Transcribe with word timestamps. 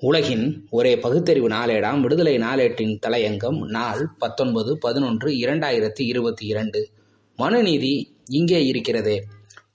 உலகின் 0.00 0.66
ஒரே 0.70 0.98
பகுத்தறிவு 0.98 1.48
நாளேடாம். 1.48 2.00
விடுதலை 2.00 2.38
நாளேட்டின் 2.38 2.98
தலையங்கம் 3.06 3.58
நாள் 3.66 4.08
பத்தொன்பது 4.18 4.78
பதினொன்று 4.78 5.30
இரண்டாயிரத்தி 5.30 6.00
இருபத்தி 6.00 6.46
இரண்டு. 6.46 6.88
மனுநீதி 7.36 8.14
இங்கே 8.30 8.66
இருக்கிறதே. 8.66 9.24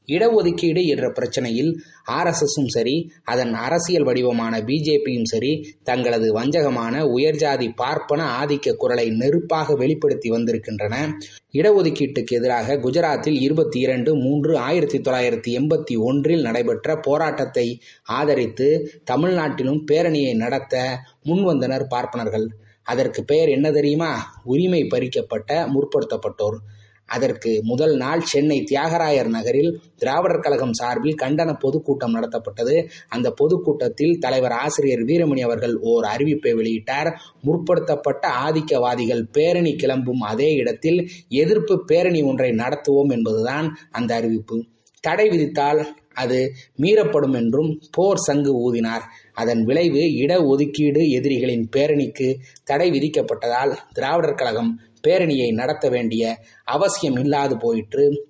இடஒதுக்கீடு 0.08 0.86
என்ற 0.86 1.08
பிரச்சனையில் 1.10 1.71
ஆர்எஸ்எஸும் 2.12 2.68
சரி 2.68 3.12
அதன் 3.24 3.54
அரசியல் 3.54 4.04
வடிவமான 4.04 4.60
பிஜேபியும் 4.60 5.24
சரி 5.24 5.74
தங்களது 5.83 6.40
வஞ்சகமான 6.40 7.03
உயர்ஜாதி 7.17 7.70
பார்ப்பன 7.76 8.46
ஆதிக்க 8.46 8.74
குரலை 8.74 9.10
நெருப்பாக 9.10 9.76
வெளிப்படுத்தி 9.76 10.29
வந்திருக்கின்றன. 10.29 11.17
இடஒதுக்கீட்டுக்கு 11.53 12.31
எதிராக 12.31 12.76
குஜராத்தில் 12.76 13.42
இருபத்தி 13.42 13.79
இரண்டு 13.79 14.16
மூன்று 14.16 14.58
ஆயிரத்தி 14.58 14.97
தொள்ளாயிரத்தி 14.97 15.52
எண்பத்தி 15.60 15.97
ஒன்றில் 15.97 16.41
நடைபெற்ற 16.41 16.95
போராட்டத்தை 16.95 17.80
ஆதரித்து 18.04 18.91
தமிழ்நாட்டிலும் 19.12 19.81
பேரணியை 19.91 20.35
நடத்த 20.35 20.99
முன்வந்தனர் 21.26 21.84
பார்ப்பனர்கள். 21.84 22.48
அதற்கு 22.84 23.23
பெயர் 23.23 23.49
என்ன 23.49 23.71
தெரியுமா? 23.71 24.41
உரிமை 24.43 24.84
பறிக்கப்பட்ட 24.84 25.67
முற்படுத்தப்பட்டோர். 25.67 26.57
அதற்கு 27.05 27.59
முதல் 27.63 27.95
நாள் 27.95 28.21
சென்னை 28.21 28.63
தியாகராயர் 28.71 29.27
நகரில் 29.27 29.81
திராவிடர் 29.98 30.39
கழகம் 30.39 30.73
சார்பில் 30.73 31.16
கண்டன 31.21 31.59
பொதுக்கூட்டம் 31.59 32.16
நடத்தப்பட்டது. 32.16 32.88
அந்த 33.09 33.31
பொதுக்கூட்டத்தில் 33.31 34.20
தலைவர் 34.20 34.52
ஆசிரியர் 34.52 34.99
வீரமணி 34.99 35.39
அவர்கள் 35.39 35.77
ஓர் 35.77 36.03
அறிவிப்பை 36.03 36.53
வெளியிட்டார். 36.53 37.13
முற்படுத்தப்பட்ட 37.43 38.27
ஆதிக்கவாதிகள் 38.45 39.23
பேரணி 39.31 39.76
கிளம்பும் 39.76 40.21
அதே 40.21 40.53
இடத்தில் 40.53 41.09
எதிர்ப்பு 41.29 41.85
பேரணி 41.85 42.23
ஒன்றை 42.23 42.52
நடத்துவோம் 42.52 43.12
என்பதுதான் 43.12 43.77
அந்த 43.91 44.15
அறிவிப்பு. 44.15 44.65
தடை 44.99 45.29
விதித்தால் 45.29 45.95
அது 46.13 46.52
மீறப்படும் 46.77 47.35
என்றும் 47.35 47.81
போர் 47.91 48.17
சங்கு 48.17 48.54
ஊதினார். 48.63 49.05
அதன் 49.34 49.63
விளைவு 49.63 50.13
இட 50.13 50.45
ஒதுக்கீடு 50.45 51.09
எதிரிகளின் 51.09 51.70
பேரணிக்கு 51.76 52.35
தடை 52.63 52.91
விதிக்கப்பட்டதால் 52.91 53.77
திராவிடர் 53.94 54.34
கழகம் 54.34 54.79
பேரணியை 55.07 55.54
நடத்த 55.54 55.90
வேண்டிய 55.90 56.37
அவசியம் 56.63 57.18
இல்லாது 57.18 57.57
போயிற்று. 57.57 58.26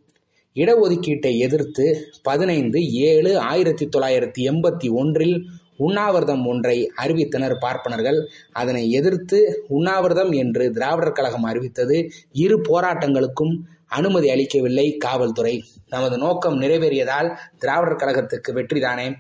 இடஒதுக்கீட்டை 0.56 1.38
எதிர்த்து 1.38 2.06
பதினைந்து 2.24 2.80
ஏழு 2.84 3.38
ஆயிரத்தி 3.38 3.86
தொள்ளாயிரத்தி 3.86 4.42
எண்பத்தி 4.42 4.92
ஒன்றில் 4.92 5.44
உண்ணாவிரதம் 5.78 6.46
ஒன்றை 6.46 6.92
அறிவித்தனர் 6.98 7.58
பார்ப்பனர்கள். 7.60 8.30
அதனை 8.52 8.92
எதிர்த்து 8.92 9.66
உண்ணாவிரதம் 9.68 10.32
என்று 10.32 10.72
திராவிடர் 10.72 11.12
கழகம் 11.12 11.44
அறிவித்தது. 11.44 12.10
இரு 12.32 12.62
போராட்டங்களுக்கும் 12.62 13.60
அனுமதி 13.88 14.30
அளிக்கவில்லை 14.30 14.98
காவல்துறை. 14.98 15.64
நமது 15.90 16.18
நோக்கம் 16.18 16.62
நிறைவேறியதால் 16.62 17.38
திராவிடர் 17.58 17.96
கழகத்துக்கு 17.96 18.54
வெற்றிதானே. 18.54 19.14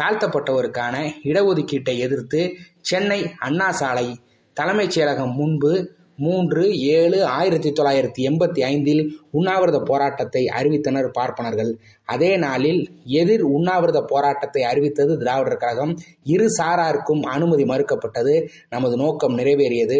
தாழ்த்தப்பட்டவருக்கான 0.00 1.10
இடஒதுக்கீட்டை 1.24 1.98
எதிர்த்து 1.98 2.50
சென்னை 2.80 3.32
அண்ணா 3.38 3.70
சாலை 3.70 4.18
தலைமைச் 4.52 4.98
செயலகம் 4.98 5.32
முன்பு 5.32 5.98
மூன்று 6.20 6.62
ஏழு 6.96 7.18
ஆயிரத்தி 7.24 7.70
தொள்ளாயிரத்தி 7.70 8.22
எண்பத்தி 8.28 8.60
ஐந்தில் 8.60 9.02
உண்ணாவிரத 9.30 9.78
போராட்டத்தை 9.80 10.42
அறிவித்தனர் 10.58 11.08
பார்ப்பனர்கள். 11.12 11.70
அதே 12.04 12.32
நாளில் 12.36 12.80
எதிர் 13.04 13.44
உண்ணாவிரத 13.56 14.00
போராட்டத்தை 14.02 14.62
அறிவித்தது 14.62 15.18
திராவிடர் 15.18 15.62
கழகம். 15.64 15.94
இரு 16.24 16.48
சாராருக்கும் 16.58 17.22
அனுமதி 17.36 17.64
மறுக்கப்பட்டது. 17.64 18.34
நமது 18.68 18.96
நோக்கம் 18.96 19.38
நிறைவேறியது. 19.38 19.98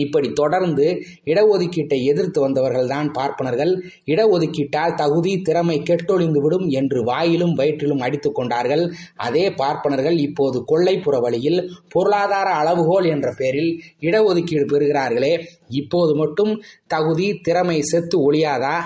இப்படி 0.00 0.32
தொடர்ந்து 0.32 0.84
இடஒதுக்கீட்டை 1.24 2.02
எதிர்த்து 2.02 2.40
வந்தவர்கள் 2.40 2.86
தான் 2.86 3.10
பார்ப்பனர்கள். 3.10 3.72
இடஒதுக்கீட்டால் 4.06 4.94
தகுதி 4.94 5.42
திறமை 5.42 5.82
கெட்டொழிந்துவிடும் 5.90 6.66
என்று 6.68 7.04
வாயிலும் 7.04 7.54
வயிற்றிலும் 7.54 8.00
அடித்துக் 8.00 8.34
கொண்டார்கள். 8.34 8.92
அதே 9.16 9.50
பார்ப்பனர்கள் 9.50 10.18
இப்போது 10.18 10.64
கொள்ளைப்புற 10.66 11.20
வழியில் 11.20 11.70
பொருளாதார 11.88 12.50
அளவுகோல் 12.50 13.04
என்ற 13.04 13.34
பெயரில் 13.36 13.82
இடஒதுக்கீடு 14.00 14.66
பெறுகிறார்களே. 14.74 15.44
இப்போது 15.68 16.14
மட்டும் 16.14 16.62
தகுதி 16.86 17.40
திறமை 17.42 17.82
செத்து 17.82 18.32
ஒழியாதா? 18.32 18.76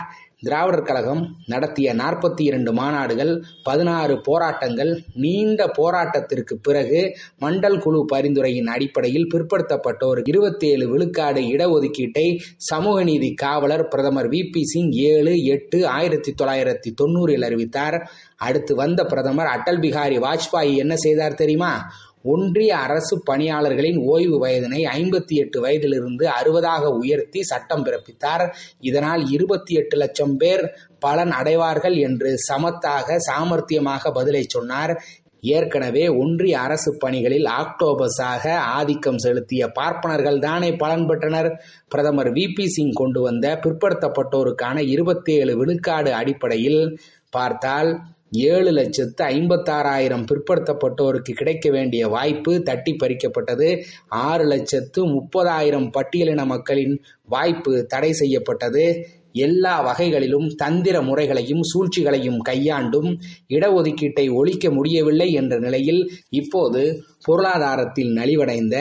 திராவிடர் 0.41 0.83
கழகம் 0.83 1.37
நடத்திய 1.47 1.95
நாற்பத்தி 1.95 2.41
இரண்டு 2.43 2.73
மாநாடுகள் 2.73 3.43
பதினாறு 3.65 4.21
போராட்டங்கள் 4.21 5.03
நீண்ட 5.15 5.67
போராட்டத்திற்கு 5.67 6.55
பிறகு 6.63 7.17
மண்டல் 7.41 7.79
குழு 7.79 8.07
பரிந்துரையின் 8.13 8.67
அடிப்படையில் 8.67 9.29
பிற்படுத்தப்பட்டோர் 9.35 10.21
இருபத்தி 10.25 10.67
ஏழு 10.69 10.89
விழுக்காடு 10.89 11.41
இடஒதுக்கீட்டை 11.41 12.41
சமூக 12.57 13.03
நீதி 13.03 13.35
காவலர் 13.35 13.89
பிரதமர் 13.89 14.29
வி. 14.29 14.51
பி. 14.53 14.65
சிங் 14.65 14.91
ஏழு 14.91 15.43
எட்டு 15.45 15.87
ஆயிரத்தி 15.87 16.35
தொள்ளாயிரத்தி 16.43 16.93
தொண்ணூறில் 17.03 17.45
அறிவித்தார். 17.45 18.11
அடுத்து 18.37 18.75
வந்த 18.75 19.05
பிரதமர் 19.05 19.47
அடல் 19.47 19.81
பிகாரி 19.81 20.19
வாஜ்பாய் 20.19 20.77
என்ன 20.77 20.97
செய்தார் 20.97 21.35
தெரியுமா? 21.35 21.91
ஒன்றிய 22.27 22.77
அரசு 22.77 23.23
பணியாளர்களின் 23.31 23.99
ஓய்வு 24.05 24.47
வயதினை 24.47 24.81
ஐம்பத்தி 24.97 25.35
எட்டு 25.35 25.61
வயதிலிருந்து 25.61 26.25
அறுபதாக 26.41 26.85
உயர்த்தி 26.99 27.43
சட்டம் 27.43 27.85
பிறப்பித்தார். 27.85 28.45
இதனால் 28.81 29.31
இருபத்தி 29.31 29.75
எட்டு 29.75 29.97
லட்சம் 29.97 30.37
பேர் 30.37 30.65
பலன் 30.99 31.31
அடைவார்கள் 31.31 31.97
என்று 31.97 32.35
சமத்தாக 32.49 33.17
சாமர்த்தியமாக 33.29 34.13
பதிலை 34.13 34.45
சொன்னார். 34.49 35.03
ஏற்கனவே 35.41 36.09
ஒன்றிய 36.09 36.59
அரசு 36.59 36.97
பணிகளில் 36.99 37.49
ஆக்டோபஸாக 37.61 38.55
ஆதிக்கம் 38.55 39.19
செலுத்திய 39.19 39.69
பார்ப்பனர்கள் 39.69 40.39
தானே 40.39 40.73
பலன் 40.73 41.07
பெற்றனர். 41.07 41.51
பிரதமர் 41.89 42.33
வி. 42.33 42.47
பி. 42.55 42.67
சிங் 42.69 42.93
கொண்டு 42.93 43.21
வந்த 43.21 43.61
பிற்படுத்தப்பட்டோருக்கான 43.63 44.79
இருபத்தி 44.89 45.33
ஏழு 45.33 45.57
விழுக்காடு 45.57 46.13
அடிப்படையில் 46.15 46.99
பார்த்தால் 47.31 47.91
ஏழு 48.33 48.71
லட்சத்து 48.71 49.25
ஐம்பத்தாறாயிரம் 49.25 50.25
பிற்படுத்தப்பட்டோருக்கு 50.27 51.33
கிடைக்க 51.33 51.71
வேண்டிய 51.71 52.09
வாய்ப்பு 52.09 52.63
தட்டி 52.63 52.93
பறிக்கப்பட்டது. 52.93 53.69
ஆறு 54.09 54.45
லட்சத்து 54.45 55.03
முப்பதாயிரம் 55.07 55.89
பட்டியலின 55.91 56.45
மக்களின் 56.47 57.01
வாய்ப்பு 57.25 57.87
தடை 57.87 58.13
செய்யப்பட்டது. 58.13 58.85
எல்லா 59.33 59.81
வகைகளிலும் 59.81 60.47
தந்திர 60.55 61.03
முறைகளையும் 61.03 61.63
சூழ்ச்சிகளையும் 61.63 62.39
கையாண்டும் 62.49 63.11
இடஒதுக்கீட்டை 63.49 64.33
ஒழிக்க 64.33 64.71
முடியவில்லை 64.71 65.33
என்ற 65.33 65.59
நிலையில் 65.59 66.03
இப்போது 66.31 66.83
பொருளாதாரத்தில் 67.25 68.13
நலிவடைந்த 68.17 68.77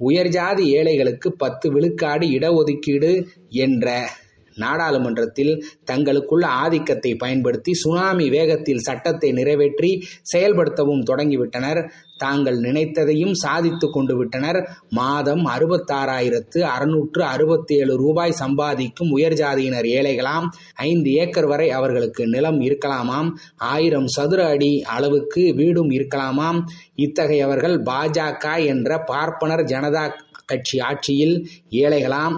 உயர்ஜாதி 0.00 0.64
ஏழைகளுக்கு 0.70 1.32
பத்து 1.32 1.72
விழுக்காடு 1.72 2.26
இடஒதுக்கீடு 2.26 3.12
என்ற 3.48 3.86
நாடாளுமன்றத்தில் 4.56 5.64
தங்களுக்குள்ள 5.90 6.44
ஆதிக்கத்தை 6.44 7.14
பயன்படுத்தி 7.14 7.74
சுனாமி 7.74 8.28
வேகத்தில் 8.28 8.78
சட்டத்தை 8.78 9.32
நிறைவேற்றி 9.32 10.04
செயல்படுத்தவும் 10.32 11.02
தொடங்கிவிட்டனர். 11.02 11.88
தாங்கள் 12.18 12.58
நினைத்ததையும் 12.60 13.32
சாதித்து 13.32 13.90
கொண்டு 13.90 14.16
விட்டனர். 14.16 14.68
மாதம் 14.90 15.46
அறுபத்தாறாயிரத்து 15.46 16.60
அறுநூற்று 16.60 17.24
அறுபத்தி 17.24 17.74
ஏழு 17.74 17.96
ரூபாய் 17.96 18.32
சம்பாதிக்கும் 18.32 19.16
உயர்ஜாதியினர் 19.16 19.88
ஏழைகளாம் 19.98 20.46
ஐந்து 20.74 21.12
ஏக்கர் 21.12 21.46
வரை 21.46 21.70
அவர்களுக்கு 21.70 22.26
நிலம் 22.26 22.60
இருக்கலாமாம். 22.60 23.30
ஆயிரம் 23.56 24.06
சதுர 24.06 24.48
அடி 24.48 24.82
அளவுக்கு 24.82 25.54
வீடும் 25.54 25.90
இருக்கலாமாம். 25.90 26.60
இத்தகையவர்கள் 26.96 27.82
பாஜக 27.82 28.66
என்ற 28.66 28.98
பார்ப்பனர் 28.98 29.64
ஜனதா 29.64 30.10
கட்சி 30.46 30.80
ஆட்சியில் 30.80 31.48
ஏழைகளாம். 31.70 32.36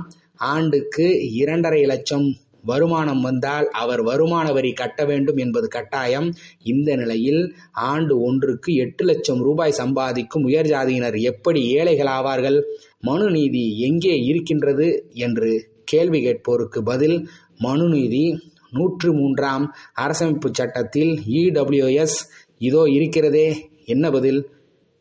ஆண்டுக்கு 0.50 1.32
இரண்டரை 1.32 1.82
லட்சம் 1.84 2.34
வருமானம் 2.64 3.20
வந்தால் 3.20 3.68
அவர் 3.68 4.02
வருமான 4.02 4.52
வரி 4.52 4.72
கட்ட 4.72 5.04
வேண்டும் 5.04 5.36
என்பது 5.36 5.68
கட்டாயம். 5.68 6.34
இந்த 6.62 6.96
நிலையில் 6.96 7.54
ஆண்டு 7.72 8.20
ஒன்றுக்கு 8.20 8.74
எட்டு 8.74 9.04
லட்சம் 9.04 9.40
ரூபாய் 9.42 9.72
சம்பாதிக்கும் 9.72 10.44
உயர் 10.44 10.66
ஜாதியினர் 10.66 11.18
எப்படி 11.20 11.62
ஏழைகள் 11.68 12.06
ஆவார்கள்? 12.06 12.58
மனு 13.00 13.30
நீதி 13.30 13.78
எங்கே 13.78 14.14
இருக்கின்றது 14.22 14.88
என்று 15.12 15.68
கேள்வி 15.84 16.20
கேட்போருக்கு 16.20 16.82
பதில் 16.82 17.28
மனுநீதி 17.58 18.38
நூற்று 18.70 19.12
மூன்றாம் 19.12 19.74
அரசமைப்பு 20.00 20.50
சட்டத்தில் 20.52 21.20
இடபிள்யூஎஸ் 21.26 22.18
இதோ 22.58 22.84
இருக்கிறதே. 22.88 23.70
என்ன 23.84 24.10
பதில்? 24.10 24.48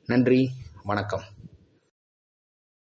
நன்றி 0.05 0.49
வணக்கம். 0.83 1.23